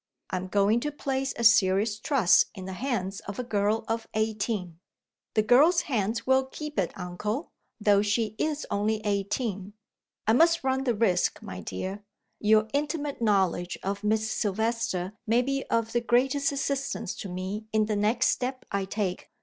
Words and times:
I 0.31 0.37
am 0.37 0.47
going 0.47 0.79
to 0.79 0.91
place 0.91 1.31
a 1.37 1.43
serious 1.43 1.99
trust 1.99 2.47
in 2.55 2.65
the 2.65 2.73
hands 2.73 3.19
of 3.27 3.37
a 3.37 3.43
girl 3.43 3.85
of 3.87 4.07
eighteen." 4.15 4.79
"The 5.35 5.43
girl's 5.43 5.81
hands 5.81 6.25
will 6.25 6.45
keep 6.47 6.79
it, 6.79 6.91
uncle 6.97 7.51
though 7.79 8.01
she 8.01 8.33
is 8.39 8.65
only 8.71 9.01
eighteen." 9.05 9.73
"I 10.25 10.33
must 10.33 10.63
run 10.63 10.85
the 10.85 10.95
risk, 10.95 11.43
my 11.43 11.59
dear; 11.61 12.03
your 12.39 12.67
intimate 12.73 13.21
knowledge 13.21 13.77
of 13.83 14.03
Miss 14.03 14.27
Silvester 14.31 15.13
may 15.27 15.43
be 15.43 15.65
of 15.69 15.91
the 15.91 16.01
greatest 16.01 16.51
assistance 16.51 17.13
to 17.17 17.29
me 17.29 17.65
in 17.71 17.85
the 17.85 17.95
next 17.95 18.29
step 18.29 18.65
I 18.71 18.85
take. 18.85 19.29